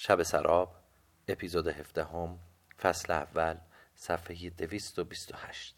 [0.00, 0.74] شب سراب
[1.28, 2.38] اپیزود هفدهم
[2.78, 3.58] فصل اول
[3.94, 5.76] صفحه دویست و بیست و هشت.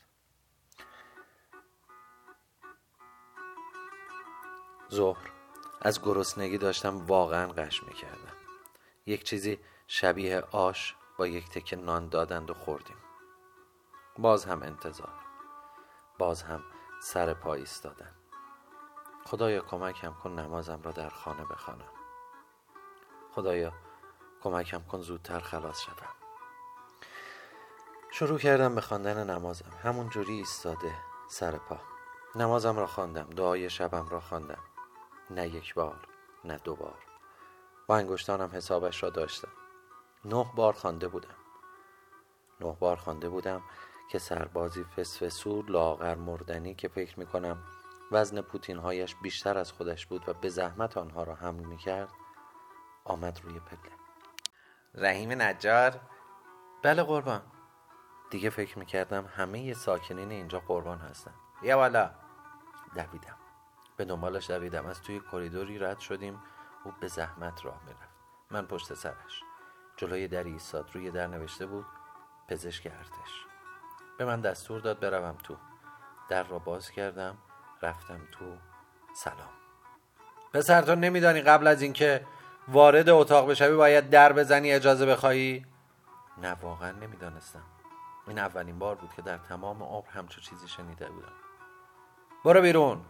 [4.92, 5.30] ظهر
[5.82, 8.36] از گرسنگی داشتم واقعا قش می‌کردم.
[9.06, 12.96] یک چیزی شبیه آش با یک تکه نان دادند و خوردیم.
[14.18, 15.18] باز هم انتظار
[16.18, 16.64] باز هم
[17.02, 18.14] سر پا ایستادن.
[19.26, 21.92] خدایا کمکم کن نمازم را در خانه بخوانم.
[23.32, 23.72] خدایا
[24.42, 26.14] کمکم کن زودتر خلاص شدم
[28.12, 29.70] شروع کردم به خواندن نمازم.
[29.82, 30.94] همون جوری ایستاده
[31.28, 31.78] سر پا.
[32.34, 34.62] نمازم را خواندم دعای شبم را خواندم.
[35.30, 36.08] نه یک بار
[36.44, 36.98] نه دو بار.
[37.86, 39.52] با انگشتانم حسابش را داشتم.
[40.24, 41.36] نه بار خوانده بودم.
[42.60, 43.62] نه بار خوانده بودم
[44.10, 47.64] که سربازی فسفسور لاغر مردنی که فکر می‌کنم
[48.12, 52.08] وزن پوتینهایش بیشتر از خودش بود و به زحمت آنها را حمل می‌کرد
[53.04, 54.09] آمد روی پله.
[54.94, 56.00] رحیم نجار.
[56.82, 57.42] بله قربان.
[58.30, 61.34] دیگه فکر می‌کردم همه ساکنین اینجا قربان هستن.
[61.62, 62.10] یا والا.
[62.94, 63.36] دویدم.
[63.96, 64.86] به دنبالش دویدم.
[64.86, 66.42] از توی کریدوری رد شدیم
[66.84, 68.10] او به زحمت راه می‌رفت.
[68.50, 69.42] من پشت سرش.
[69.96, 70.90] جلوی دری ایستاد.
[70.92, 71.86] روی در نوشته بود
[72.48, 73.46] پزشک ارتش.
[74.18, 75.56] به من دستور داد بروم تو.
[76.28, 77.38] در را باز کردم.
[77.82, 78.56] رفتم تو.
[79.14, 79.50] سلام.
[80.52, 82.26] پسر تو نمیدانی قبل از اینکه
[82.72, 85.66] وارد اتاق بشوی باید در بزنی اجازه بخوایی
[86.38, 87.62] نه واقعا نمی‌دانستم.
[88.26, 91.32] این اولین بار بود که در تمام عمر همچو چیزی شنیده بودم.
[92.44, 93.04] برو بیرون.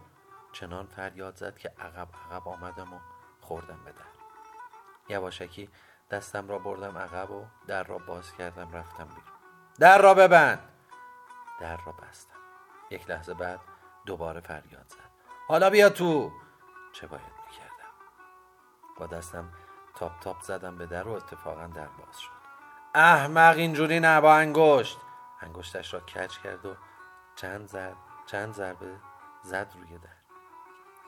[0.53, 2.97] چنان فریاد زد که عقب عقب آمدم و
[3.41, 5.15] خوردم به در.
[5.15, 5.69] یواشکی
[6.11, 9.23] دستم را بردم عقب و در را باز کردم رفتم بیرون.
[9.79, 10.69] در را ببند.
[11.59, 12.39] در را بستم.
[12.89, 13.59] یک لحظه بعد
[14.05, 15.11] دوباره فریاد زد.
[15.47, 16.31] حالا بیا تو.
[16.93, 17.40] چه باید؟
[19.01, 19.49] با دستم
[19.95, 22.31] تاپ تاپ زدم به در و اتفاقا در باز شد.
[22.95, 24.97] احمق اینجوری نه با انگشت.
[25.41, 26.75] انگشتش را کج کرد و
[27.35, 28.95] چند ضرب چند ضربه
[29.43, 30.09] زد روی در.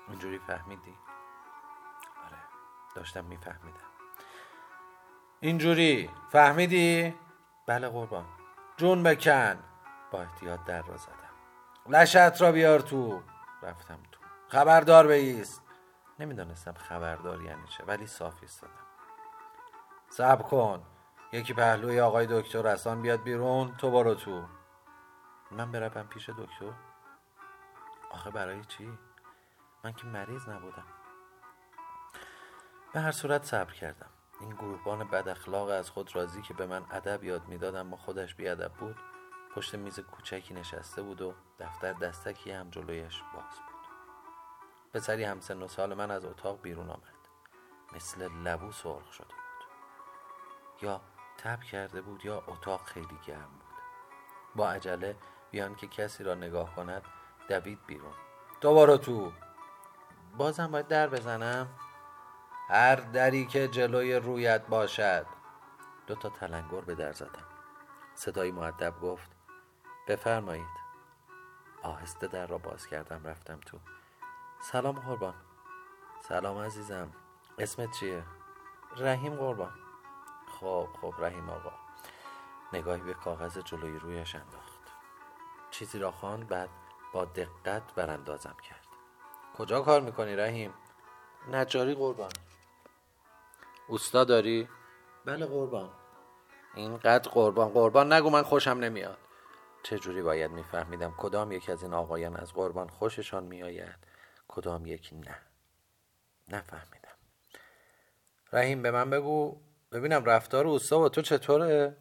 [0.10, 0.98] اینجوری فهمیدی؟
[2.26, 2.38] آره
[2.96, 3.92] داشتم میفهمیدم.
[5.40, 7.16] اینجوری فهمیدی؟
[7.66, 8.26] بله قربان.
[8.78, 9.60] جون بکن.
[10.12, 11.34] با احتیاط در را زدم.
[11.90, 13.24] لشت را بیار تو.
[13.64, 14.20] رفتم تو.
[14.48, 15.63] خبردار بیست.
[16.24, 18.74] نمی‌دانستم خبردار یعنی چه ولی صاف ایستادم.
[20.10, 20.84] صبر کن.
[21.32, 24.46] یکی پهلوی آقای دکتر رسان بیاد بیرون تو برو تو.
[25.52, 26.74] من بروم پیش دکتر؟
[28.12, 28.98] آخه برای چی؟
[29.84, 30.86] من که مریض نبودم.
[32.94, 34.10] به هر صورت صبر کردم.
[34.42, 38.36] این گروهبان بد اخلاق از خود راضی که به من ادب یاد می‌داد اما خودش
[38.36, 38.96] بیادب بود
[39.56, 43.73] پشت میز کوچکی نشسته بود و دفتر دستکی هم جلویش باز بود.
[44.94, 47.14] پسری همسن و سال من از اتاق بیرون آمد.
[47.94, 49.68] مثل لبو سرخ شده بود.
[50.82, 51.02] یا
[51.38, 53.74] تب کرده بود یا اتاق خیلی گرم بود.
[54.56, 55.16] با عجله
[55.52, 57.04] بیان که کسی را نگاه کند
[57.50, 58.14] دوید بیرون.
[58.62, 59.32] دوباره تو
[60.38, 61.68] بازم باید در بزنم؟
[62.70, 65.26] هر دری که جلوی رویت باشد.
[66.08, 67.48] دو تا تلنگر به در زدم.
[68.16, 69.32] صدای معدب گفت
[70.08, 70.84] بفرمایید.
[71.84, 73.80] آهسته در را باز کردم رفتم تو.
[74.72, 75.34] سلام قربان.
[76.28, 77.12] سلام عزیزم.
[77.60, 78.24] اسمت چیه؟
[78.98, 79.72] رحیم قربان.
[80.60, 81.72] خب خب رحیم آقا.
[82.74, 84.80] نگاهی به کاغذ جلوی رویش انداخت.
[85.72, 86.70] چیزی را خواند بعد
[87.14, 88.88] با دقت براندازم کرد.
[89.58, 90.74] کجا کار می‌کنی رحیم؟
[91.52, 92.32] نجاری قربان.
[93.88, 94.70] اوستا داری؟
[95.26, 95.90] بله قربان.
[96.76, 99.18] اینقدر قربان قربان نگو من خوشم نمیاد.
[99.84, 104.13] چه جوری باید میفهمیدم کدام یک از این آقایان از قربان خوششان میآید؟
[104.48, 105.38] کدام یک نه.
[106.48, 107.18] نفهمیدم.
[108.54, 109.62] رحیم به من بگو.
[109.92, 111.98] ببینم رفتار اوستا با تو چطوره؟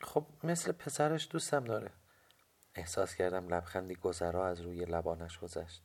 [0.00, 1.90] خب مثل پسرش دوستم داره.
[2.74, 5.82] احساس کردم لبخندی گذرا از روی لبانش گذشت.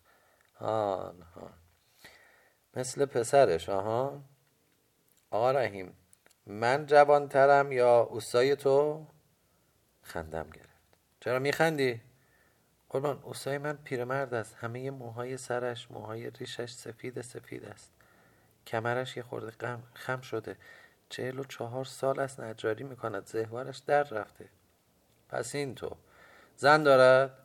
[0.56, 1.54] هان هان
[2.76, 4.24] مثل پسرش آها
[5.32, 5.98] آقا رحیم
[6.46, 9.06] من جوانترم یا اوستای تو؟
[10.02, 10.70] خندم گرفت.
[11.20, 12.09] چرا میخندی؟
[12.90, 14.56] قربان اوستای من پیرمرد است.
[14.56, 17.92] همه موهای سرش موهای ریشش سفید سفید است.
[18.68, 20.58] کمرش یه خورده خم شده.
[21.10, 23.26] چهل و چهار سال است نجاری می‌کند.
[23.26, 24.50] زهوارش در رفته.
[25.30, 25.98] پس این تو.
[26.56, 27.38] زن دارد؟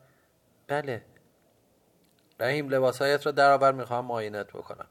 [0.67, 1.05] بله.
[2.41, 3.73] رحیم لباسهایت را درآور.
[3.73, 4.89] می‌خواهم معاینت بکنم.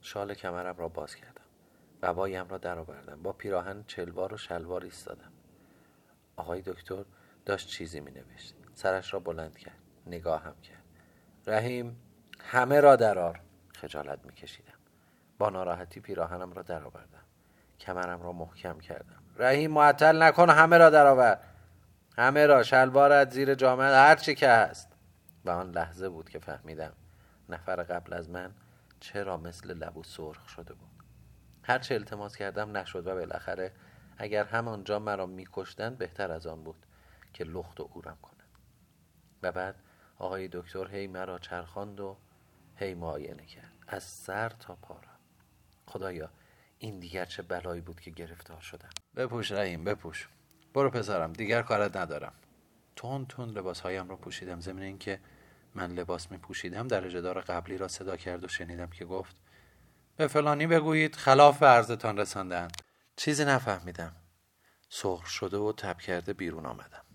[0.00, 1.44] شال کمرم را باز کردم.
[2.02, 3.22] قبایم را درآوردم.
[3.22, 5.32] با پیراهن چلوار و شلوار ایستادم.
[6.36, 7.04] آقای دکتر
[7.46, 9.78] داشت چیزی می نوشت سرش را بلند کرد
[10.26, 10.82] هم کرد.
[11.46, 12.00] رحیم
[12.40, 13.40] همه را درار
[13.74, 14.78] خجالت می کشیدم
[15.38, 17.24] با ناراحتی پیراهنم را درآوردم
[17.80, 19.22] کمرم را محکم کردم.
[19.36, 21.38] رحیم معطل نکن همه را درآور
[22.18, 24.88] همه را شلوارت زیر جامعه هر چی که هست.
[25.44, 26.92] و آن لحظه بود که فهمیدم
[27.48, 28.50] نفر قبل از من
[29.00, 30.90] چرا مثل لبو سرخ شده بود.
[31.62, 33.72] هرچه التماس کردم نشد و بالاخره
[34.18, 36.86] اگر همانجا مرا میکشتند بهتر از آن بود
[37.32, 38.37] که لخت و اورم کنند
[39.42, 39.74] و بعد
[40.18, 42.16] آقای دکتر هی مرا چرخاند و
[42.76, 43.72] هی معاینه کرد.
[43.88, 45.08] از سر تا پا را.
[45.86, 46.30] خدایا
[46.78, 50.28] این دیگر چه بلایی بود که گرفتار شدم؟ بپوش رحیم بپوش.
[50.74, 52.32] برو پسرم دیگر کارت ندارم.
[52.96, 54.60] تون تون لباس هایم را پوشیدم.
[54.60, 55.20] ضمن اینکه
[55.74, 59.36] من لباس می پوشیدم درجه دار قبلی را صدا کرد و شنیدم که گفت
[60.16, 62.68] به فلانی بگویید خلاف عرضتان رساندن
[63.16, 64.16] چیزی نفهمیدم.
[64.88, 67.07] سرخ شده و تب کرده بیرون آمدم.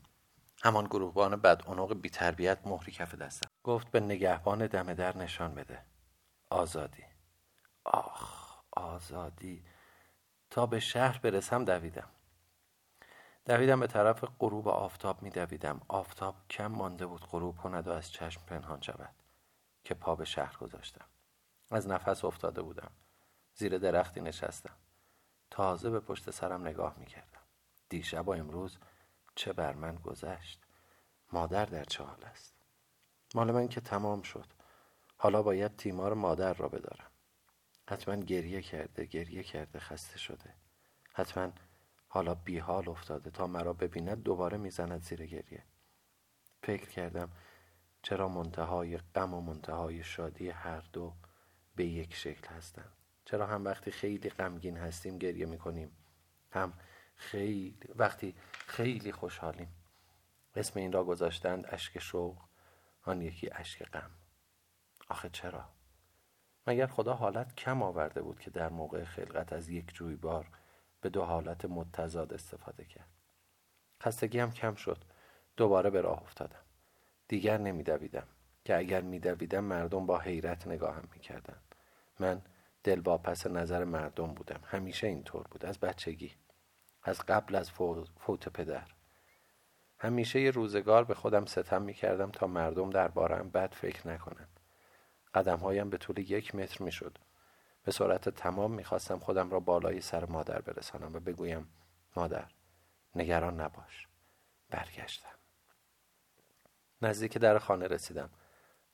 [0.65, 3.49] همان گروهبان بد اونوق بی تربیت مهری کف دستم.
[3.63, 5.85] گفت به نگهبان دم در نشان بده.
[6.49, 7.03] آزادی.
[7.85, 9.65] آخ آزادی.
[10.49, 12.09] تا به شهر برسم دویدم.
[13.45, 15.81] دویدم به طرف غروب آفتاب می دویدم.
[15.87, 19.15] آفتاب کم مانده بود غروب کند و از چشم پنهان شود
[19.83, 21.05] که پا به شهر گذاشتم.
[21.71, 22.91] از نفس افتاده بودم.
[23.53, 24.75] زیر درختی نشستم.
[25.51, 27.41] تازه به پشت سرم نگاه می کردم.
[27.89, 28.77] دیشب و امروز
[29.35, 30.61] چه بر من گذشت.
[31.31, 32.53] مادر در چه حال است؟
[33.35, 34.47] مال من که تمام شد.
[35.17, 37.11] حالا باید تیمار مادر را بدارم.
[37.89, 40.53] حتما گریه کرده گریه کرده خسته شده.
[41.13, 41.51] حتما
[42.07, 45.63] حالا بیحال افتاده تا مرا ببیند دوباره می‌زند زیر گریه.
[46.63, 47.31] فکر کردم
[48.01, 51.13] چرا منتهای غم و منتهای شادی هر دو
[51.75, 52.93] به یک شکل هستند.
[53.25, 55.97] چرا هم وقتی خیلی غمگین هستیم گریه می‌کنیم
[56.51, 56.73] هم
[57.15, 58.35] خیلی وقتی
[58.67, 59.75] خیلی خوشحالیم.
[60.55, 62.37] اسم این را گذاشتند اشک شوق
[63.03, 64.11] آن یکی اشک غم.
[65.09, 65.69] آخه چرا؟
[66.67, 70.47] مگر خدا حالت کم آورده بود که در موقع خلقت از یک جویبار
[71.01, 73.09] به دو حالت متضاد استفاده کرد؟
[74.03, 75.03] خستگی هم کم شد.
[75.57, 76.63] دوباره به راه افتادم.
[77.27, 78.27] دیگر نمیدویدم
[78.65, 81.75] که اگر میدویدم مردم با حیرت نگاهم می‌کردند.
[82.19, 82.41] من
[82.83, 84.59] دل با پس نظر مردم بودم.
[84.65, 85.65] همیشه اینطور بود.
[85.65, 86.31] از بچگی.
[87.03, 87.71] از قبل از
[88.19, 88.87] فوت پدر.
[89.97, 94.59] همیشه یه روزگار به خودم ستم می کردم تا مردم دربارم بد فکر نکنند
[95.33, 97.17] قدم هایم به طول یک متر می شد
[97.83, 101.69] به سرعت تمام می خواستم خودم را بالای سر مادر برسانم و بگویم
[102.15, 102.51] مادر
[103.15, 104.07] نگران نباش.
[104.69, 105.29] برگشتم.
[107.01, 108.29] نزدیک در خانه رسیدم.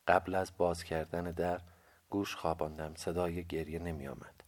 [0.07, 1.61] قبل از باز کردن در
[2.09, 2.95] گوش خواباندم.
[2.95, 4.43] صدای گریه نمی آمد.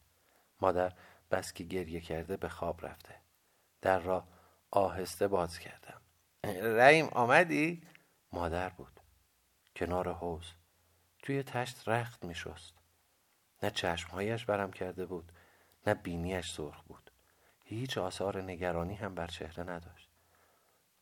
[0.61, 0.93] مادر
[1.31, 3.15] بس که گریه کرده به خواب رفته.
[3.81, 4.27] در را
[4.71, 6.01] آهسته باز کردم.
[6.77, 7.81] رحیم آمدی؟
[8.31, 8.99] مادر بود.
[9.75, 10.51] کنار حوز
[11.23, 12.73] توی تشت رخت می شست
[13.63, 15.31] نه چشمهایش برم کرده بود
[15.87, 17.11] نه بینیش سرخ بود.
[17.65, 20.09] هیچ آثار نگرانی هم بر چهره نداشت.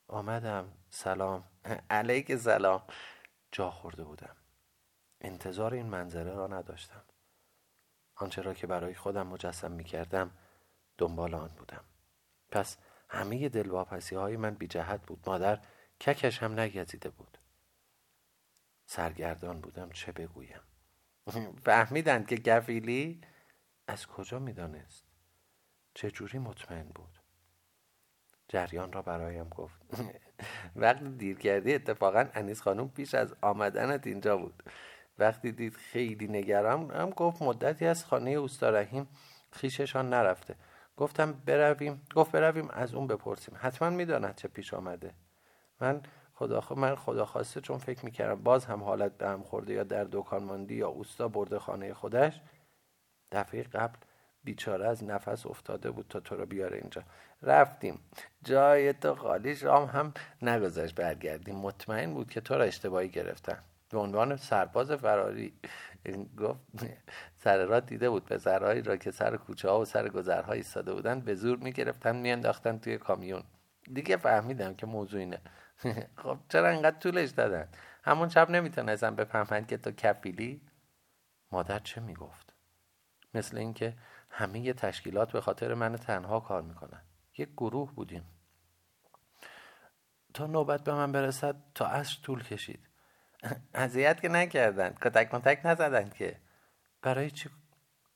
[0.07, 0.71] آمدم.
[0.89, 1.43] سلام.
[1.89, 2.83] علیک سلام.
[3.51, 4.35] جا خورده بودم.
[5.21, 7.01] انتظار این منظره را نداشتم.
[8.15, 10.31] آنچه را که برای خودم مجسم می کردم
[10.97, 11.83] دنبال آن بودم.
[12.51, 12.77] پس
[13.09, 15.23] همه دلواپسی های من بی جهت بود.
[15.27, 15.59] مادر
[16.01, 17.37] ککش هم نگزیده بود.
[18.85, 20.61] سرگردان بودم چه بگویم؟
[21.65, 23.21] فهمیدند که گفیلی
[23.87, 25.05] از کجا می‌دانست؟
[25.93, 27.19] چه جوری مطمئن بود؟
[28.47, 29.81] جریان را برایم گفت.
[30.75, 34.63] وقتی دیر کردی اتفاقا انیس خانم پیش از آمدنت اینجا بود.
[35.17, 39.07] وقتی دید خیلی نگران هم گفت مدتی از خانه اوستا رحیم
[39.51, 40.55] خیششان نرفته.
[40.99, 43.55] گفتم برویم گفت برویم از اون بپرسیم.
[43.57, 45.13] حتما می‌داند چه پیش آمده.
[45.81, 46.01] من
[46.33, 50.07] خدا من خدا خواسته چون فکر می‌کردم باز هم حالت به هم خورده یا در
[50.11, 52.41] دکان ماندی یا اوستا برده خانه خودش
[53.31, 53.97] دفعه قبل
[54.43, 57.03] بیچاره از نفس افتاده بود تا تو رو بیاره اینجا.
[57.41, 57.99] رفتیم.
[58.43, 61.55] جای تو خالی شام هم نگذاشت برگردیم.
[61.55, 63.57] مطمئن بود که تو را اشتباهی گرفتن.
[63.89, 65.53] به عنوان سرباز فراری.
[66.37, 66.59] گفت
[67.43, 68.25] سر را دیده بود.
[68.25, 72.77] پسرهایی را که سر کوچه ها و سر گذرها ایستاده بودن به زور می‌گرفتن میانداختن
[72.77, 73.43] توی کامیون.
[73.93, 75.41] دیگه فهمیدم که موضوع اینه.
[76.23, 77.67] خب چرا انقدر طولش دادن؟
[78.03, 80.61] همون شب نمی‌تونستم بفهمند که تو کفیلی؟
[81.51, 82.53] مادر چه می‌گفت؟
[83.33, 83.93] مثل اینکه
[84.29, 87.01] همه تشکیلات به خاطر من تنها کار می‌کنن.
[87.37, 88.23] یک گروه بودیم.
[90.33, 92.89] تا نوبت به من برسد تا عصر طول کشید.
[93.73, 94.89] اذیت که نکردن.
[95.01, 96.48] کتک متک نزدن که.
[97.01, 97.49] برای چی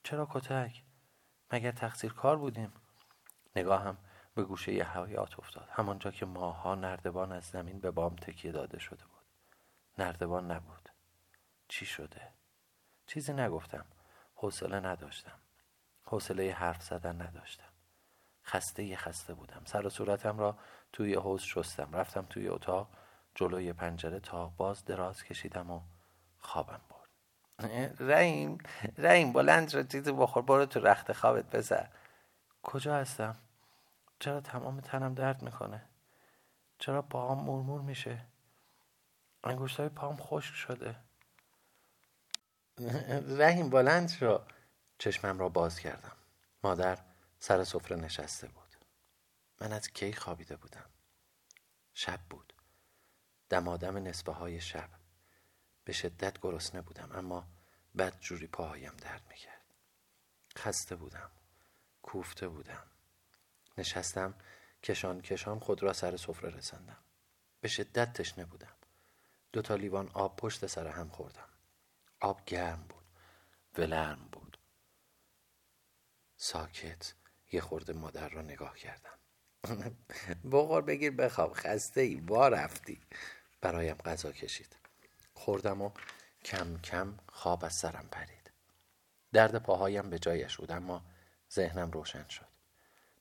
[0.04, 0.84] چرا کتک؟
[1.52, 2.74] مگر تقصیر کار بودیم؟
[3.56, 3.98] نگاهم
[4.36, 5.68] به گوشه ی حیات افتاد.
[5.72, 9.26] همانجا که ماها نردبان از زمین به بام تکیه داده شده بود.
[9.98, 10.90] نردبان نبود.
[11.68, 12.32] چی شده؟
[13.08, 13.86] چیزی نگفتم.
[14.36, 15.40] حوصله نداشتم.
[16.04, 17.70] حوصله حرف زدن نداشتم.
[18.46, 19.62] خسته خسته بودم.
[19.66, 20.58] سر و صورتم را
[20.94, 21.96] توی حوز شستم.
[21.96, 22.90] رفتم توی اتاق
[23.36, 25.82] جلوی پنجره تا باز دراز کشیدم و
[26.40, 26.82] خوابم
[28.00, 28.58] رحیم
[28.98, 31.88] رحیم بلند رو چیزی بخور برو تو رخت خوابت بزر
[32.64, 33.36] کجا هستم؟
[34.20, 35.82] چرا تمام تنم درد می‌کنه؟
[36.80, 38.26] چرا پاهم مرمور میشه؟
[39.44, 40.96] انگوشتای پام خشک شده.
[43.38, 44.42] رحیم بلند شو.
[44.98, 46.12] چشمم را باز کردم.
[46.64, 46.98] مادر
[47.40, 48.76] سر سفره نشسته بود.
[49.62, 50.86] من از کی خوابیده بودم؟
[51.94, 52.54] شب بود.
[53.50, 54.90] دمادم نصفه های شب.
[55.86, 57.48] به شدت گرسنه بودم اما
[57.98, 59.62] بد جوری پاهایم درد می‌کرد.
[60.58, 61.32] خسته بودم
[62.02, 62.88] کوفته بودم.
[63.78, 64.34] نشستم
[64.84, 67.04] کشان کشان خود را سر سفره رساندم.
[67.62, 68.76] به شدت تشنه بودم.
[69.52, 71.50] دو تا لیوان آب پشت سر هم خوردم.
[72.20, 73.06] آب گرم بود
[73.78, 74.58] ولرم بود.
[76.38, 77.14] ساکت
[77.52, 79.20] یه خورده مادر را نگاه کردم.
[80.52, 83.02] بخور بگیر بخواب خسته ای وا رفتی.
[83.62, 84.83] برایم غذا کشید.
[85.34, 85.92] خوردم و
[86.46, 88.52] کم کم خواب از سرم پرید.
[89.34, 91.04] درد پاهایم به جایش بود اما
[91.52, 92.48] ذهنم روشن شد.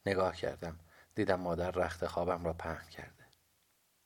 [0.06, 0.78] نگاه کردم
[1.14, 3.24] دیدم مادر رخت خوابم را پهن کرده.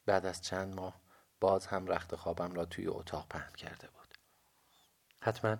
[0.06, 1.00] بعد از چند ماه
[1.40, 4.14] باز هم رخت خوابم را توی اتاق پهن کرده بود.
[5.20, 5.56] حتما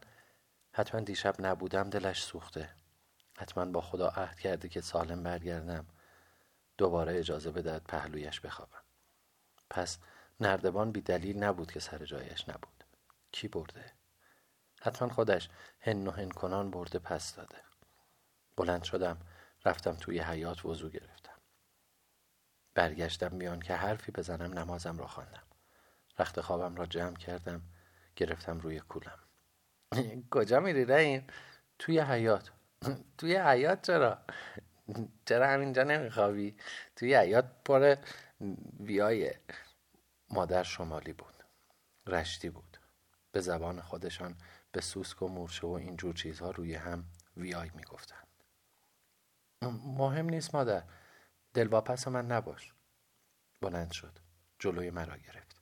[0.73, 2.71] حتما دیشب نبودم دلش سوخته.
[3.39, 5.87] حتما با خدا عهد کرده که سالم برگردم.
[6.79, 8.83] دوباره اجازه بدهد پهلویش بخوابم.
[9.71, 9.99] پس
[10.41, 12.85] نردبان بی دلیل نبود که سر جایش نبود.
[13.33, 13.93] کی برده؟
[14.83, 15.49] حتما خودش
[15.81, 17.59] هن و هن کنان برده پس داده.
[18.57, 19.19] بلند شدم
[19.65, 21.37] رفتم توی حیات وضو گرفتم.
[22.75, 25.43] برگشتم میان که حرفی بزنم نمازم را خواندم.
[26.19, 27.63] رخت خوابم را جمع کردم
[28.17, 29.19] گرفتم روی کولم.
[30.31, 31.27] کجا میری رحیم
[31.79, 32.51] توی حیات
[33.19, 34.19] توی حیات چرا؟
[35.29, 36.57] چرا همینجا نمیخوابی؟
[36.97, 37.97] توی حیات پر
[38.81, 39.31] ویای
[40.31, 41.45] مادر شمالی بود.
[42.07, 42.79] رشتی بود.
[43.33, 44.37] به زبان خودشان
[44.73, 47.05] به سوسک و مورچه و اینجور چیزها روی هم
[47.37, 48.27] ویای می‌گفتند.
[49.63, 50.83] مهم نیست مادر.
[51.55, 52.73] دلواپس من نباش.
[53.61, 54.19] بلند شد.
[54.59, 55.57] جلوی مرا گرفت.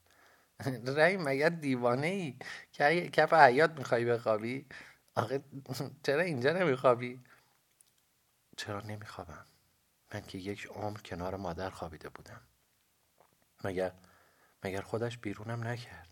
[0.96, 2.38] رای مگر دیوانه ای
[2.72, 4.66] که کف حیات می‌خوای بخوابی؟
[5.14, 5.44] آخه
[6.02, 7.24] چرا اینجا نمیخوابی؟
[8.56, 9.46] چرا نمیخوابم؟
[10.14, 12.40] من که یک عمر کنار مادر خوابیده بودم.
[13.64, 13.92] مگر
[14.64, 16.08] مگر خودش بیرونم نکرد؟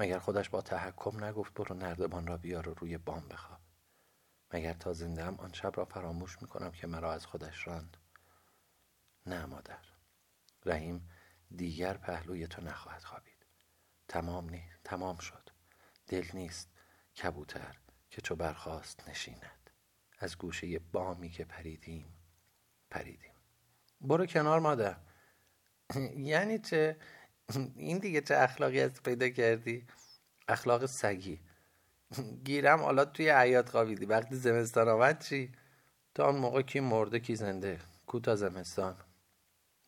[0.00, 3.60] مگر خودش با تحکم نگفت برو نردبان را بیار و روی بام بخواب؟
[4.52, 7.96] مگر تا زنده آن شب را فراموش می‌کنم که مرا از خودش راند؟
[9.26, 9.78] نه مادر
[10.66, 11.10] رحیم
[11.56, 13.46] دیگر پهلوی تو نخواهد خوابید.
[14.08, 15.50] تمام نی تمام شد.
[16.06, 16.70] دل نیست
[17.16, 17.76] کبوتر
[18.10, 19.70] که چو برخواست نشیند.
[20.18, 22.14] از گوشه بامی که پریدیم
[22.90, 23.34] پریدیم.
[24.00, 24.96] برو کنار مادر.
[26.16, 26.96] یعنی چه؟
[27.76, 29.86] این دیگه چه اخلاقی از پیدا کردی؟
[30.48, 31.40] اخلاق سگی.
[32.44, 34.06] گیرم حالا توی حیات خوابیدی.
[34.06, 35.52] وقتی زمستان آمد چی؟
[36.14, 37.80] تا اون موقع کی مرده کی زنده.
[38.06, 38.96] کوتا زمستان.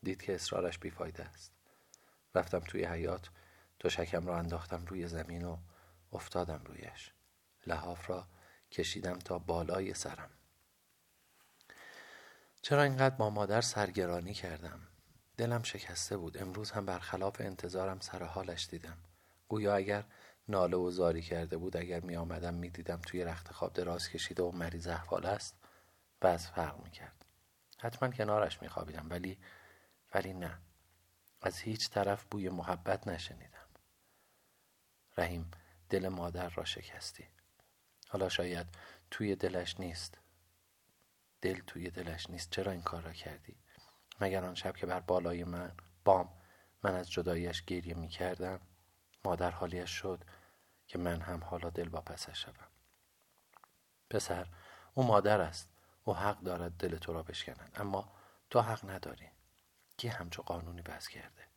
[0.03, 1.51] دید که اصرارش بیفایده است.
[2.35, 3.29] رفتم توی حیات
[3.89, 5.57] شکم را انداختم روی زمین و
[6.13, 7.11] افتادم رویش.
[7.67, 8.27] لحاف را
[8.71, 10.29] کشیدم تا بالای سرم.
[12.61, 14.79] چرا اینقدر با مادر سرگرانی کردم؟
[15.43, 16.37] دلم شکسته بود.
[16.37, 18.97] امروز هم برخلاف انتظارم سر حالش دیدم.
[19.47, 20.03] گویا اگر
[20.47, 24.43] ناله و زاری کرده بود اگر می آمدم می دیدم توی رخت خواب دراز کشیده
[24.43, 25.55] و مریض احوال است
[26.19, 27.25] بعض فرق می کرد.
[27.79, 29.37] حتما کنارش می خوابیدم ولی
[30.13, 30.57] ولی نه.
[31.41, 33.67] از هیچ طرف بوی محبت نشنیدم.
[35.17, 35.51] رحیم
[35.89, 37.27] دل مادر را شکستی.
[38.09, 38.67] حالا شاید
[39.11, 40.17] توی دلش نیست.
[41.41, 42.51] دل توی دلش نیست.
[42.51, 43.62] چرا این کار را کردی؟
[44.21, 45.71] مگر آن شب که بر بالای من
[46.05, 46.29] بام
[46.83, 48.59] من از جدایش گریه می کردم
[49.25, 50.23] مادر حالیش شد
[50.87, 52.67] که من هم حالا دل با پسش شدم
[54.09, 54.47] پسر
[54.93, 55.69] او مادر است
[56.03, 58.11] او حق دارد دل تو را بشکند اما
[58.49, 59.29] تو حق نداری
[59.97, 61.47] کی همچو قانونی بس کرده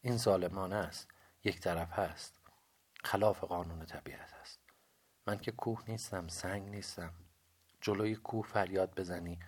[0.00, 1.08] این ظالمانه است
[1.44, 2.40] یک طرف هست
[3.04, 4.60] خلاف قانون طبیعت است.
[5.26, 7.12] من که کوه نیستم سنگ نیستم.
[7.80, 9.38] جلوی کوه فریاد بزنی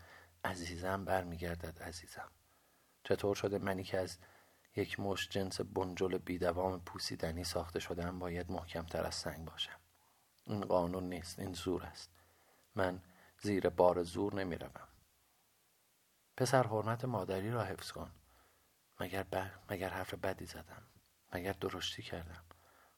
[0.45, 2.31] عزیزم برمیگردد عزیزم.
[3.05, 4.19] چطور شده منی که از
[4.77, 9.81] یک مش جنس بنجل بیدوام پوسیدنی ساخته شدم باید محکمتر از سنگ باشم.
[10.45, 12.11] این قانون نیست این زور است.
[12.75, 13.03] من
[13.41, 14.89] زیر بار زور نمی روم.
[16.37, 18.11] پسر حرمت مادری را حفظ کن.
[19.01, 19.51] مگر, ب...
[19.71, 20.83] مگر حرف بدی زدم؟
[21.33, 22.45] مگر درشتی کردم؟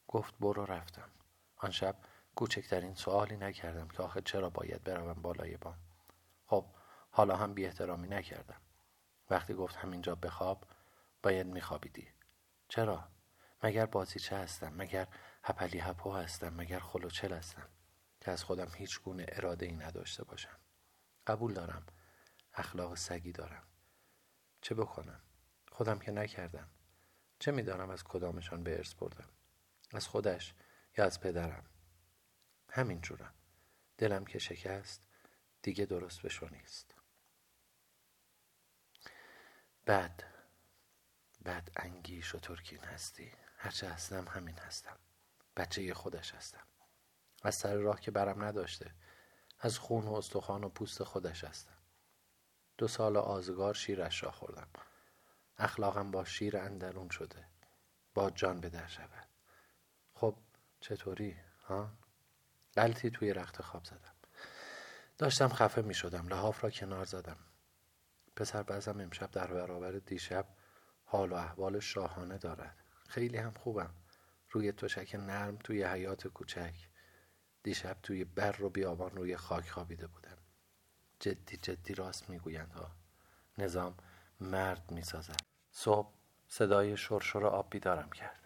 [0.09, 1.11] گفت برو رفتم.
[1.57, 1.97] آن شب
[2.35, 5.79] کوچکترین سوالی نکردم که آخه چرا باید بروم بالای بام؟
[6.47, 6.67] خب
[7.17, 8.61] حالا هم بی احترامی نکردم.
[9.31, 10.65] وقتی گفت همینجا بخواب
[11.23, 12.09] باید میخوابیدی.
[12.69, 13.09] چرا؟
[13.63, 15.09] مگر بازیچه هستم مگر
[15.43, 17.69] هپلی هپو هستم مگر خلوچل هستم
[18.21, 20.59] که از خودم هیچ گونه اراده ای نداشته باشم.
[21.27, 21.87] قبول دارم.
[22.55, 23.67] اخلاق سگی دارم.
[24.61, 25.21] چه بکنم؟
[25.73, 26.69] خودم که نکردم.
[27.39, 29.29] چه می‌دانم از کدامشان به ارث بردم؟
[29.93, 30.55] از خودش
[30.99, 31.65] یا از پدرم؟
[32.71, 33.35] همین جورم.
[33.99, 35.03] دلم که شکست
[35.63, 36.95] دیگه درست بشو نیست.
[39.87, 40.23] بد
[41.45, 43.33] بد انگیش و ترکین هستی.
[43.57, 44.97] هرچه هستم همین هستم.
[45.57, 46.67] بچه خودش هستم.
[47.43, 48.95] از سر راه که برم نداشته.
[49.61, 51.79] از خون و استخوان و پوست خودش هستم.
[52.79, 54.69] دو سال آزگار شیرش را خوردم.
[55.59, 57.49] اخلاقم با شیر اندرون شده.
[58.15, 59.29] با جان به در شود.
[60.15, 60.37] خب
[60.81, 61.91] چطوری؟ ها؟
[62.77, 64.15] غلطی توی رخت خواب زدم.
[65.19, 67.37] داشتم خفه می شدم لحاف را کنار زدم.
[68.37, 70.47] پسر بعضم امشب در برابر دیشب
[71.05, 72.77] حال و احوال شاهانه دارد.
[73.09, 73.95] خیلی هم خوبم.
[74.51, 76.75] روی تشک نرم توی حیات کوچک.
[77.63, 80.39] دیشب توی بر و بیابان روی خاک خوابیده بودم.
[81.21, 82.91] جدی جدی راست می‌گویند ها.
[83.59, 83.97] نظام
[84.41, 85.41] مرد می‌سازد.
[85.71, 86.13] صبح
[86.49, 88.41] صدای شرشر آب بیدارم کرد.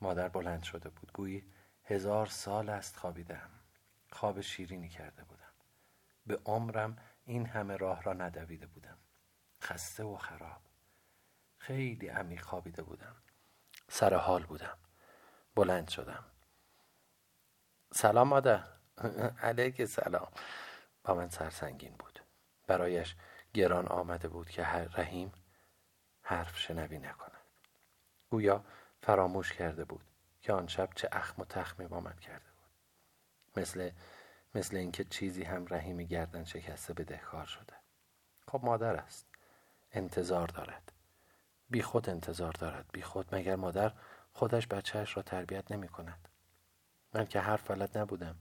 [0.00, 1.12] مادر بلند شده بود.
[1.12, 1.44] گویی
[1.84, 3.50] هزار سال است خوابیدم.
[4.10, 5.52] خواب شیرینی کرده بودم.
[6.26, 8.98] به عمرم این همه راه را ندویده بودم.
[9.64, 10.60] خسته و خراب.
[11.58, 13.16] خیلی عمیق خوابیده بودم.
[13.88, 14.78] سر حال بودم.
[15.54, 16.24] بلند شدم.
[17.92, 18.64] سلام مادر.
[19.48, 20.32] علیک سلام.
[21.04, 22.20] با من سرسنگین بود.
[22.66, 23.16] برایش
[23.54, 25.32] گران آمده بود که هر رحیم
[26.22, 27.44] حرف شنوی نکند.
[28.30, 28.64] گویا
[29.02, 30.04] فراموش کرده بود
[30.42, 32.70] که آن شب چه اخم و تخمی با من کرده بود.
[33.62, 33.90] مثل
[34.54, 37.74] مثل اینکه چیزی هم رحیم گردن شکسته به دهکار شده.
[38.48, 39.33] خب مادر است.
[39.94, 40.92] انتظار دارد.
[41.70, 43.92] بی خود انتظار دارد بی خود مگر مادر
[44.32, 46.28] خودش بچهش را تربیت نمی کند
[47.14, 48.36] من که حرف بلد نبودم.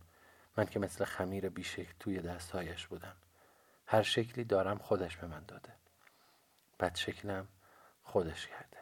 [0.57, 3.15] من که مثل خمیر بیشکل توی دستهایش بودم.
[3.85, 5.73] هر شکلی دارم خودش به من داده.
[6.79, 7.47] بد شکلم
[8.03, 8.77] خودش کرده.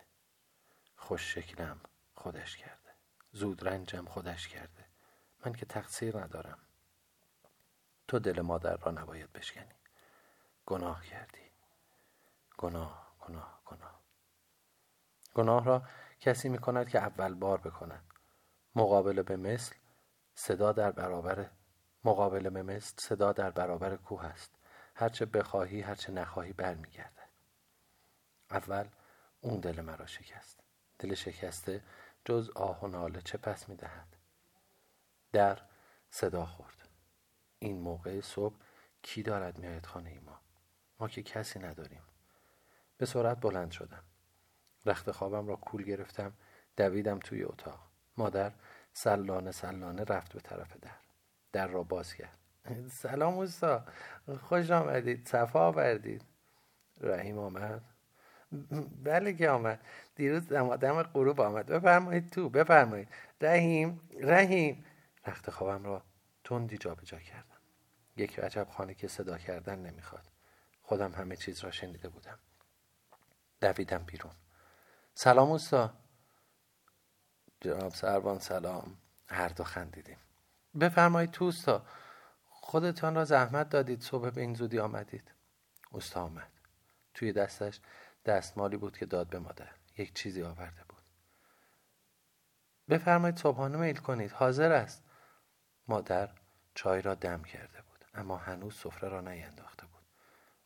[0.96, 1.80] خوش شکلم
[2.16, 2.92] خودش کرده.
[3.32, 4.86] زود رنجم خودش کرده.
[5.46, 6.58] من که تقصیر ندارم.
[8.08, 9.76] تو دل مادر را نباید بشکنی.
[10.66, 11.51] گناه کردی.
[12.62, 14.02] گناه گناه گناه.
[15.34, 15.84] گناه را
[16.20, 18.04] کسی می کند که اول بار بکند.
[18.76, 19.76] مقابل به مثل
[20.36, 21.50] صدا در برابر
[22.04, 24.52] مقابل به مثل صدا در برابر کوه است.
[24.96, 27.30] هرچه بخواهی هرچه نخواهی برمیگردد.
[28.52, 28.88] اول
[29.42, 30.60] اون دل مرا شکست.
[31.00, 31.84] دل شکسته
[32.26, 34.18] جز آه و ناله چه پس می دهد
[35.32, 35.60] در
[36.10, 36.88] صدا خورد.
[37.60, 38.56] این موقع صبح
[39.02, 40.42] کی دارد میاید خانه ما؟
[41.00, 42.02] ما که کسی نداریم.
[43.02, 44.04] به سرعت بلند شدم.
[44.86, 46.34] رخت خوابم را کول گرفتم
[46.78, 47.80] دویدم توی اتاق.
[48.18, 48.52] مادر
[48.94, 50.92] سلانه سلانه رفت به طرف در.
[51.52, 52.38] در را باز کرد
[52.92, 53.86] سلام اوستا
[54.42, 55.28] خوش آمدید.
[55.28, 56.24] صفا آوردید.
[57.00, 57.82] رحیم آمد.
[59.04, 59.80] بله که آمد.
[60.16, 61.66] دیروز دم غروب آمد.
[61.66, 63.08] بفرمایید تو بفرمایید.
[63.42, 64.86] رحیم رحیم.
[65.28, 66.04] رخت خوابم را
[66.44, 67.62] تندی جابجا کردم.
[68.18, 70.26] یک عجب خانه که صدا کردن نمی‌خواد.
[70.82, 72.40] خودم همه چیز را شنیده بودم.
[73.62, 74.34] دویدم بیرون.
[75.14, 75.94] سلام اوستا
[77.62, 78.98] جناب سروان سلام.
[79.28, 80.18] هر دو خندیدیم.
[80.80, 81.86] بفرمایید تو اوستا
[82.50, 85.32] خودتان را زحمت دادید صبح به این زودی آمدید.
[85.92, 86.52] اوستا آمد.
[87.14, 87.80] توی دستش
[88.26, 89.70] دستمالی بود که داد به مادر.
[89.98, 91.02] یک چیزی آورده بود.
[92.90, 94.32] بفرمایید صبحانه میل کنید.
[94.32, 95.04] حاضر است.
[95.88, 96.30] مادر
[96.76, 100.02] چای را دم کرده بود اما هنوز سفره را نینداخته بود.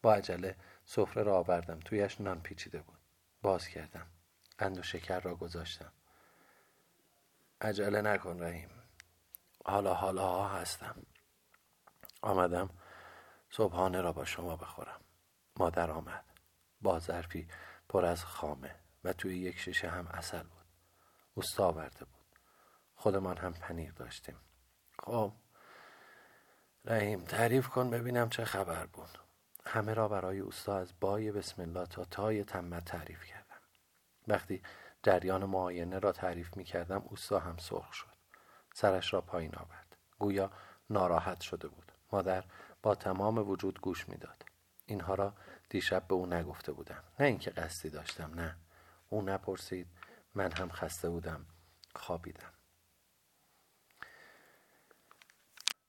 [0.01, 0.55] با عجله
[0.86, 1.80] سفره را آوردم.
[1.80, 3.00] تویش نان پیچیده بود.
[3.41, 4.08] باز کردم.
[4.58, 5.91] قند و شکر را گذاشتم.
[7.62, 8.69] عجله نکن رحیم.
[9.65, 11.06] حالا حالا ها هستم.
[12.21, 12.69] آمدم
[13.50, 15.02] صبحانه را با شما بخورم.
[15.58, 16.26] مادر آمد.
[16.82, 17.48] با ظرفی
[17.89, 20.65] پر از خامه و توی یک شیشه هم اصل بود.
[21.34, 22.39] اوستا آورده بود.
[22.95, 24.39] خودمان هم پنیر داشتیم.
[25.00, 25.34] خب
[26.86, 29.25] رحیم تعریف کن ببینم چه خبر بود.
[29.67, 33.60] همه را برای اوستا از بای بسم الله تا تای تمت تعریف کردم.
[34.28, 34.63] وقتی
[35.04, 38.15] جریان معاینه را تعریف می کردم اوستا هم سرخ شد.
[38.73, 39.95] سرش را پایین آورد.
[40.19, 40.51] گویا
[40.89, 41.91] ناراحت شده بود.
[42.12, 42.43] مادر
[42.82, 44.45] با تمام وجود گوش می‌داد.
[44.86, 45.34] اینها را
[45.69, 47.04] دیشب به او نگفته بودم.
[47.19, 48.56] نه اینکه قصدی داشتم نه.
[49.10, 49.88] او نپرسید.
[50.36, 51.45] من هم خسته بودم.
[51.95, 52.54] خوابیدم.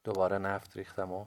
[0.05, 1.27] دوباره نفت ریختم و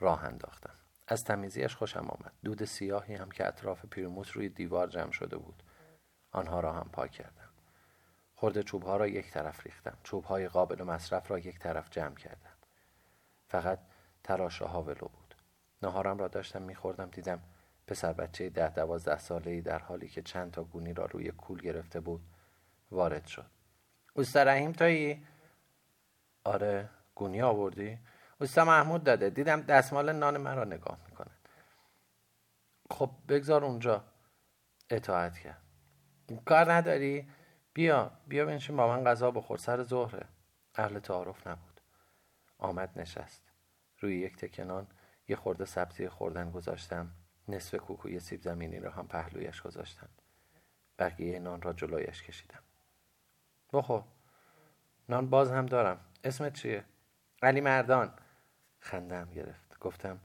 [0.00, 0.77] راه انداختم.
[1.10, 2.32] از تمیزیش خوشم آمد.
[2.44, 5.62] دود سیاهی هم که اطراف پیرموت روی دیوار جمع شده بود.
[6.32, 7.48] آنها را هم پاک کردم.
[8.34, 9.98] خورده چوبها را یک طرف ریختم.
[10.02, 12.56] چوبهای قابل مصرف را یک طرف جمع کردم.
[13.46, 13.78] فقط
[14.24, 15.34] تراشه ها ولو بود.
[15.82, 17.42] نهارم را داشتم میخوردم دیدم
[17.86, 21.60] پسر بچه ده دوازده ساله ای در حالی که چند تا گونی را روی کول
[21.60, 22.20] گرفته بود
[22.90, 23.50] وارد شد.
[24.14, 25.26] اوستا رحیم تویی؟
[26.44, 27.98] آره گونی آوردی؟
[28.40, 29.30] اوستا محمود داده.
[29.30, 31.30] دیدم دستمال نان من را نگاه می‌کنه.
[32.90, 34.04] خب بگذار اونجا
[34.90, 35.62] اطاعت کرد.
[36.46, 37.30] کار نداری؟
[37.74, 39.58] بیا بیا بنشین با من غذا بخور.
[39.58, 40.26] سر ظهره.
[40.74, 41.80] اهل تعارف نبود.
[42.58, 43.42] آمد نشست.
[44.00, 44.86] روی یک تکنان
[45.28, 47.10] یه خورده سبزی خوردن گذاشتم.
[47.48, 50.08] نصف کوکوی سیب زمینی را هم پهلویش گذاشتم
[50.98, 52.62] بقیه نان را جلویش کشیدم.
[53.72, 54.04] بخور.
[55.08, 56.00] نان باز هم دارم.
[56.24, 56.84] اسمت چیه؟
[57.42, 58.14] علی مردان.
[58.78, 59.78] خندم گرفت.
[59.78, 60.20] گفتم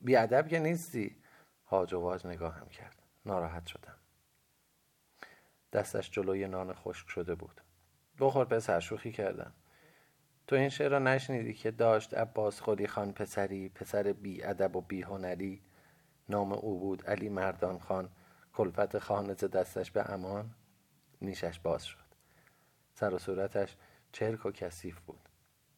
[0.00, 1.16] بیادب که نیستی.
[1.66, 3.02] هاج و واج نگاهم کرد.
[3.26, 3.96] ناراحت شدم.
[5.72, 7.60] دستش جلوی نان خشک شده بود.
[8.18, 9.52] بخور پسر شوخی کردم.
[10.46, 14.80] تو این شعر را نشنیدی که داشت عباس خودی خان پسری پسر بی ادب و
[14.80, 15.62] بی هنری
[16.28, 18.10] نام او بود علی مردان خان.
[18.52, 20.54] کلفت خانز دستش به امان.
[21.22, 22.04] نیشش باز شد.
[22.94, 23.76] سر و صورتش
[24.12, 25.29] چرک و کثیف بود.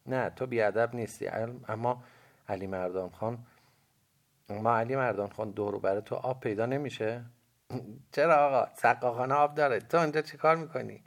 [0.07, 1.29] نه تو بیادب نیستی.
[1.69, 2.05] اما
[2.49, 3.47] علی مردان خان
[4.51, 7.25] ما علی مردان خان دورو برای تو آب پیدا نمیشه.
[8.13, 9.81] چرا آقا؟ سقاخانه آب داره.
[9.81, 11.05] تو اونجا چی کار می‌کنی؟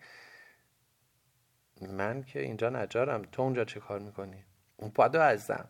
[1.82, 3.22] من که اینجا نجارم.
[3.22, 4.44] تو اونجا چی کار می‌کنی؟
[4.78, 5.70] اون پادو هستم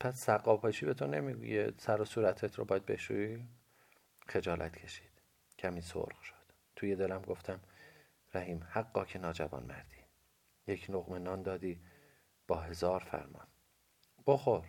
[0.00, 1.72] پس سقاپاشی به تو نمی‌گویه.
[1.78, 3.48] سر و صورتت رو باید بشویی
[4.28, 5.10] خجالت کشید.
[5.58, 6.34] کمی سرخ شد.
[6.76, 7.60] توی دلم گفتم
[8.34, 9.95] رحیم حقا که ناجوان مردی.
[10.66, 11.80] یک نقمه نان دادی
[12.48, 13.46] با هزار فرمان.
[14.26, 14.64] بخور.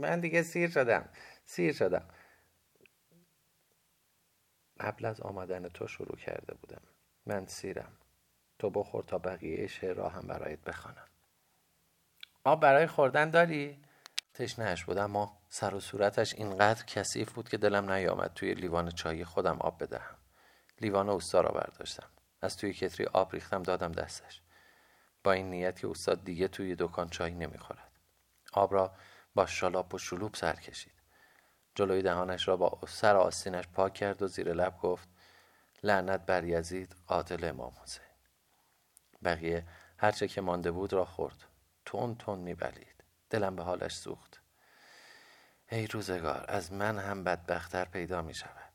[0.00, 1.08] من دیگه سیر شدم
[1.44, 2.08] سیر شدم.
[4.80, 6.82] قبل از آمدن تو شروع کرده بودم.
[7.26, 7.92] من سیرم.
[8.58, 11.08] تو بخور تا بقیه شعر را هم برایت بخوانم.
[12.44, 13.82] آب برای خوردن داری؟
[14.34, 19.24] تشنهش بود اما سر و صورتش اینقدر کثیف بود که دلم نیامد توی لیوان چایی
[19.24, 20.16] خودم آب بدهم.
[20.80, 22.10] لیوان اوستا را برداشتم.
[22.42, 24.42] از توی کتری آب ریختم دادم دستش.
[25.26, 27.90] با این نیت که استاد دیگه توی دکان چای نمی‌خورد.
[28.52, 28.94] آب را
[29.34, 30.92] با شالاپ و شلوب سر کشید.
[31.74, 35.08] جلوی دهانش را با سر آستینش پاک کرد و زیر لب گفت
[35.82, 38.06] لعنت بر یزید قاتل امام حسین.
[39.24, 39.66] بقیه
[39.98, 41.44] هرچه که مانده بود را خورد.
[41.84, 43.04] تون تون میبلید.
[43.30, 44.42] دلم به حالش سوخت.
[45.70, 48.72] ای روزگار از من هم بدبختتر پیدا می شود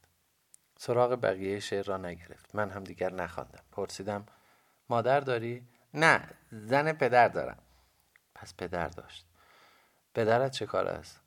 [0.77, 2.55] سراغ بقیه شعر را نگرفت.
[2.55, 3.63] من هم دیگر نخواندم.
[3.71, 4.25] پرسیدم
[4.89, 7.57] مادر داری؟ نه زن پدر دارم.
[8.35, 9.25] پس پدر داشت.
[10.13, 11.21] پدرت چه کار است؟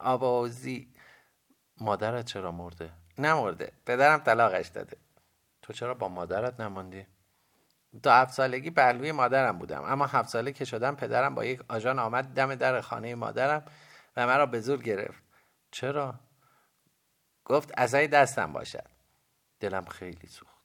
[0.00, 0.94] آبازی.
[1.80, 3.72] مادرت چرا مرده؟ نمرده.
[3.86, 4.96] پدرم طلاقش داده.
[5.62, 7.06] تو چرا با مادرت نماندی؟
[8.02, 9.82] تا هفت سالگی پهلوی مادرم بودم.
[9.84, 13.64] اما هفت ساله که شدم پدرم با یک آژان آمد دم در خانه مادرم
[14.16, 15.22] و مرا به زور گرفت.
[15.70, 16.14] چرا؟
[17.44, 18.88] گفت ازای دستم باشد.
[19.60, 20.55] دلم خیلی سوخت.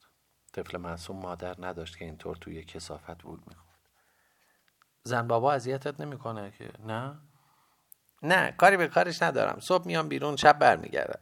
[0.52, 3.78] طفل معصوم مادر نداشت که اینطور توی کسافت بود می‌خورد.
[5.04, 7.18] زن بابا اذیتت نمی‌کنه که؟ نه؟
[8.22, 9.60] نه کاری به کارش ندارم.
[9.60, 11.20] صبح میام بیرون شب برمیگردم.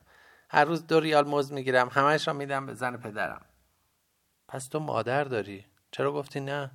[0.50, 3.44] هر روز دو ریال مزد می‌گیرم همش را میدم به زن پدرم.
[4.48, 6.70] پس تو مادر داری؟ چرا گفتی نه؟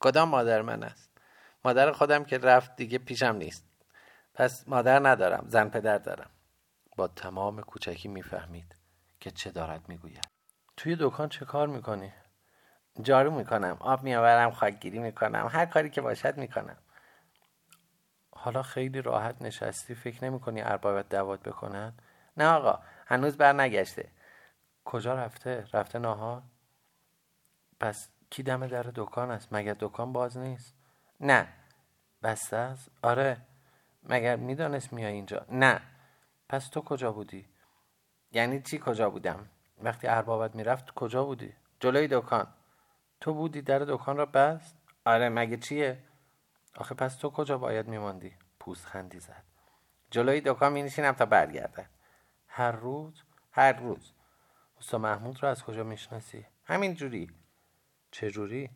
[0.00, 1.10] کدام مادر من است؟
[1.64, 3.66] مادر خودم که رفت دیگه پیشم نیست.
[4.34, 6.30] پس مادر ندارم زن پدر دارم.
[6.96, 8.76] با تمام کوچکی می‌فهمید
[9.20, 10.33] که چه دارد می‌گوید.
[10.76, 12.12] توی دکان چه کار می‌کنی؟
[13.02, 16.76] جارو می‌کنم آب میآورم خاکگیری می‌کنم هر کاری که باشد می‌کنم.
[18.36, 21.92] حالا خیلی راحت نشستی فکر نمی کنی اربابت دوات بکنن؟
[22.36, 24.08] نه آقا هنوز بر نگشته
[24.84, 26.42] کجا رفته؟ رفته ناهار؟
[27.80, 30.74] پس کی دم در دکان است؟ مگر دکان باز نیست؟
[31.20, 31.48] نه.
[32.22, 33.36] بسته است؟ آره.
[34.02, 35.80] مگر می‌دانست میای اینجا؟ نه.
[36.48, 37.48] پس تو کجا بودی؟
[38.32, 39.48] یعنی چی کجا بودم؟
[39.84, 42.46] وقتی اربابت می‌رفت کجا بودی؟ جلوی دکان.
[43.20, 45.98] تو بودی در دکان را بست؟ آره مگه چیه؟
[46.76, 49.44] آخه پس تو کجا باید میماندی؟ پوست خندی زد.
[50.10, 51.86] جلوی دکان می نشینم تا برگردن
[52.48, 54.12] هر روز هر روز.
[54.78, 57.30] استا محمود رو از کجا می‌شناسی؟ همین جوری.
[58.10, 58.70] چه جوری؟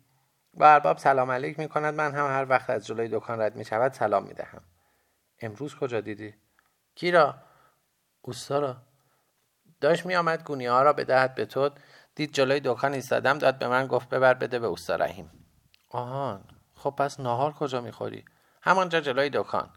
[0.54, 3.64] با ارباب سلام علیک می کند من هم هر وقت از جلوی دکان رد می
[3.64, 4.62] شود سلام می دهم
[5.40, 6.34] امروز کجا دیدی؟
[6.94, 7.34] کی را؟
[8.22, 8.76] اوستا را.
[9.80, 11.70] داشت می آمد گونی ها را بدهد به تو
[12.14, 15.30] دید جلوی دکان ایستادم داد به من گفت ببر بده به اوستا رحیم
[15.88, 18.24] آهان خب پس ناهار کجا می‌خوری؟
[18.62, 19.70] همانجا جلوی دکان.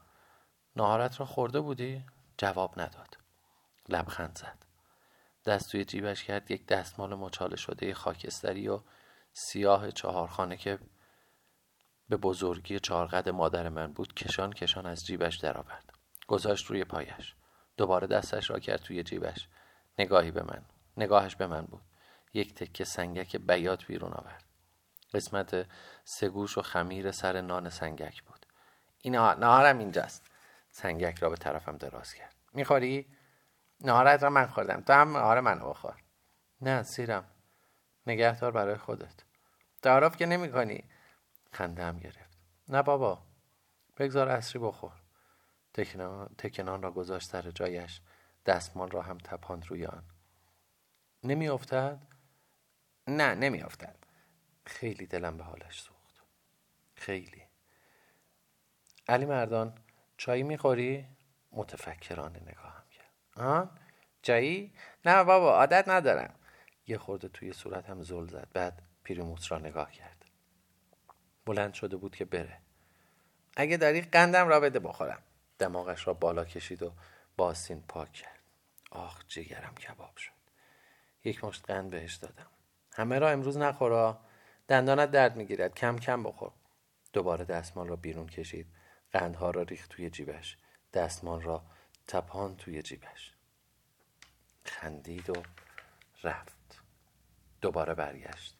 [0.76, 2.06] نهارت را خورده بودی؟
[2.38, 3.18] جواب نداد.
[3.90, 4.66] لبخند زد.
[5.46, 8.80] دست توی جیبش کرد یک دستمال مچاله شده خاکستری و
[9.34, 10.80] سیاه چهارخانه که
[12.10, 15.94] به بزرگی چهارقد مادر من بود کشان کشان از جیبش درآورد.
[16.28, 17.36] گذاشت روی پایش.
[17.78, 19.48] دوباره دستش را کرد توی جیبش.
[20.00, 20.66] نگاهی به من.
[20.98, 21.82] نگاهش به من بود.
[22.34, 24.44] یک تکه سنگک بیات بیرون آورد.
[25.14, 25.68] قسمت
[26.04, 28.46] سگوش و خمیر سر نان سنگک بود.
[29.02, 30.32] این نهارم اینجاست.
[30.72, 32.36] سنگک را به طرفم دراز کرد.
[32.54, 33.08] می‌خوری؟
[33.82, 34.82] نهارت را من خوردم.
[34.82, 36.04] تو هم نهار منو بخور.
[36.62, 37.26] نه سیرم.
[38.08, 39.24] نگهدار برای خودت.
[39.82, 40.84] تعارف که نمی کنی
[41.54, 42.38] خنده هم گرفت.
[42.70, 43.24] نه بابا.
[43.98, 45.02] بگذار اصری بخور.
[46.38, 48.02] تکنان را گذاشت سر جایش.
[48.46, 50.04] دستمان را هم تپاند روی آن.
[51.24, 51.50] نمی؟
[53.08, 53.96] نه نمی افتد
[54.66, 56.24] خیلی دلم به حالش سوخت.
[56.96, 57.44] خیلی.
[59.08, 59.78] علی مردان
[60.18, 61.08] چایی می‌خوری؟
[61.52, 63.14] متفکرانه نگاهم کرد.
[63.36, 63.80] آن؟
[64.22, 64.74] چایی؟
[65.06, 66.36] نه بابا عادت ندارم.
[66.88, 68.48] یه خورده توی صورتم زل زد.
[68.54, 70.26] بعد پیرموس را نگاه کرد.
[71.46, 72.62] بلند شده بود که بره.
[73.56, 75.24] اگه داری قندم را بده بخورم.
[75.60, 76.94] دماغش را بالا کشید و
[77.42, 78.40] باسین پاک کرد.
[78.92, 80.32] آخ جگرم کباب شد.
[81.24, 82.50] یک مشت قند بهش دادم.
[82.94, 84.20] همه را امروز نخورا
[84.68, 85.76] دندانت درد می‌گیرد.
[85.76, 86.52] کم کم بخور.
[87.14, 88.68] دوباره دستمال را بیرون کشید.
[89.12, 90.58] قندها را ریخت توی جیبش.
[90.94, 91.64] دستمال را
[92.08, 93.34] تپان توی جیبش.
[94.66, 95.44] خندید و
[96.24, 96.82] رفت.
[97.62, 98.58] دوباره برگشت.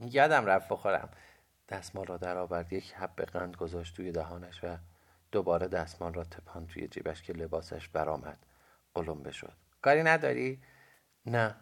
[0.00, 1.08] یادم رفت بخورم.
[1.68, 4.78] دستمال را در آورد یک حب قند گذاشت توی دهانش و
[5.32, 8.46] دوباره دستمال را تپان توی جیبش که لباسش برآمد.
[8.94, 10.62] قلمبه شد کاری نداری؟
[11.26, 11.56] نه.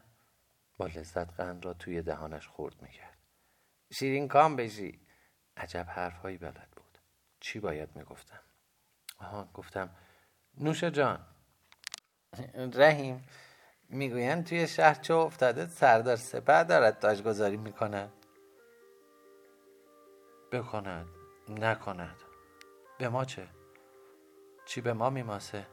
[0.78, 3.18] با لذت قند را توی دهانش خورد می‌کرد.
[3.92, 5.00] شیرین کام بشی.
[5.56, 6.98] عجب حرفهایی بلد بود.
[7.40, 8.40] چی باید می‌گفتم؟
[9.18, 9.90] آها گفتم
[10.58, 11.26] نوش جان.
[12.74, 13.28] رحیم
[13.88, 18.12] می‌گویند توی شهر چه افتاده؟ سردار سپه دارد تاجگذاری می‌کند.
[20.52, 21.08] بکند.
[21.48, 22.16] نکند.
[22.98, 23.48] به ما چه؟
[24.64, 25.66] چی به ما میماسه؟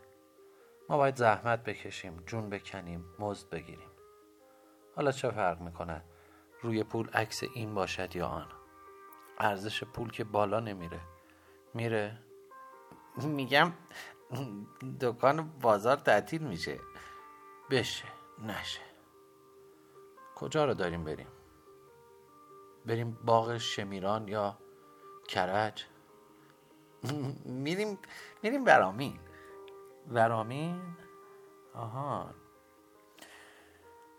[0.90, 3.92] ما باید زحمت بکشیم جون بکنیم مزد بگیریم.
[4.96, 6.06] حالا چه فرق می‌کند
[6.62, 8.48] روی پول عکس این باشد یا آن؟
[9.38, 11.00] ارزش پول که بالا نمیره.
[11.74, 12.18] میره؟
[13.18, 13.74] میگم
[15.02, 16.80] دکان بازار تعطیل میشه.
[17.70, 18.06] بشه
[18.40, 18.82] نشه.
[20.36, 21.28] کجا رو داریم بریم؟
[22.86, 24.58] بریم باغ شمیران یا
[25.28, 25.86] کرج؟
[27.46, 28.00] میریم
[28.44, 29.20] میریم برامین
[30.08, 30.82] برامین
[31.74, 32.34] آها.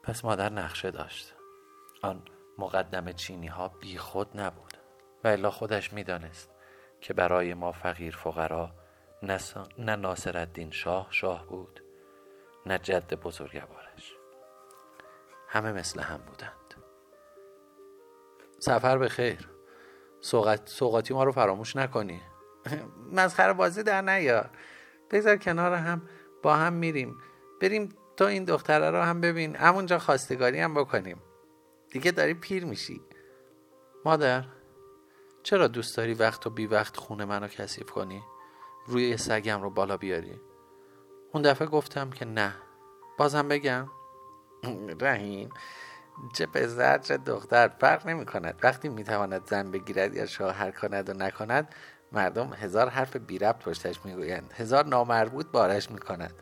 [0.03, 1.35] پس مادر نقشه داشت.
[2.03, 2.23] آن
[2.59, 4.77] مقدم چینی ها بی خود نبود.
[5.25, 6.51] و الا خودش می‌دانست
[7.01, 8.71] که برای ما فقیر فقرا
[9.79, 11.83] نه ناصر الدین شاه شاه بود
[12.67, 14.15] نه جد بزرگوارش.
[15.49, 16.75] همه مثل هم بودند.
[18.59, 19.49] سفر به خیر.
[20.21, 22.23] سوقات، سوقاتی ما رو فراموش نکنی.
[23.17, 24.51] مسخره بازی در نیار.
[25.11, 26.03] بگذار کنار هم
[26.43, 27.17] با هم میریم.
[27.61, 29.57] بریم تو این دختره رو هم ببین.
[29.57, 31.23] همونجا خواستگاری هم بکنیم.
[31.91, 33.01] دیگه داری پیر میشی.
[34.05, 34.45] مادر
[35.43, 38.23] چرا دوست داری وقت و بی وقت خونه منو کثیف کنی؟
[38.87, 40.41] روی سگم رو بالا بیاری.
[41.33, 42.55] اون دفعه گفتم که نه.
[43.19, 43.89] بازم بگم.
[45.01, 45.51] رحیم
[46.35, 51.09] چه پسر چه دختر فرق نمی کند وقتی می تواند زن بگیرد یا شوهر کند
[51.09, 51.75] و نکند
[52.13, 54.53] مردم هزار حرف بی ربط پشتش می‌گویند.
[54.57, 56.35] هزار نامربوط بارش می کند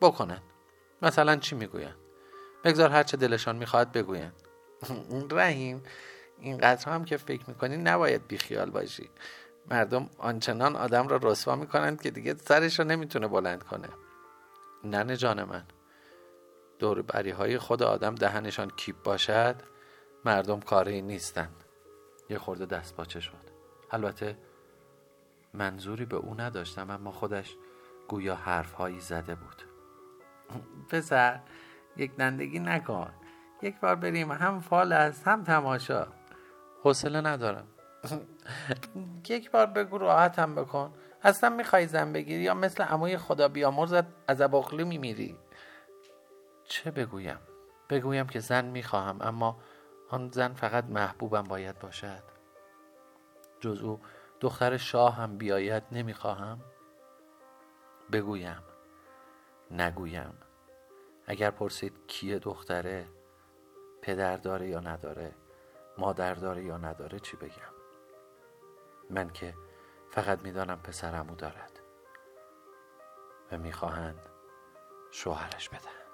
[0.00, 0.42] بکنند
[1.02, 1.96] مثلا چی می‌گویند؟
[2.64, 4.32] بگذار هرچه دلشان می‌خواهد بگویند.
[5.30, 5.82] رحیم
[6.38, 9.10] اینقدر هم که فکر می‌کنی نباید بیخیال باشی.
[9.70, 13.88] مردم آنچنان آدم را رسوا می‌کنند که دیگه سرش را نمی‌تونه بلند کنه.
[14.84, 15.64] ننه جان من
[16.78, 19.56] دور بری های خود آدم دهنشان کیپ باشد
[20.24, 21.64] مردم کاری نیستند
[22.30, 23.58] یه خورده دست باچه شد.
[23.90, 24.36] البته
[25.58, 27.56] منظوری به او نداشتم اما خودش
[28.08, 29.62] گویا حرفهایی زده بود.
[30.88, 31.40] پسر
[31.96, 33.10] یک دندگی نکن.
[33.62, 36.06] یک بار بریم هم فال است هم تماشا.
[36.84, 37.66] حوصله ندارم.
[39.28, 40.92] یک بار بگو راحتم بکن.
[41.22, 45.38] اصلا می‌خوای زن بگیری یا مثل عموی خدا بیامرزت از اباقلی میمیری؟
[46.64, 47.38] چه بگویم؟
[47.90, 49.58] بگویم که زن می‌خواهم اما
[50.10, 52.22] آن زن فقط محبوبم باید باشد.
[53.60, 54.00] جز او
[54.40, 56.60] دختر شاه هم بیاید نمی‌خواهم؟
[58.12, 58.62] بگویم.
[59.70, 60.38] نگویم.
[61.26, 63.08] اگر پرسید کیه دختره
[64.02, 65.34] پدر داره یا نداره
[65.98, 67.74] مادر داره یا نداره چی بگم؟
[69.10, 69.54] من که
[70.10, 71.80] فقط می‌دانم پسرمو دارد
[73.52, 74.28] و می‌خواهند
[75.10, 76.07] شوهرش بدن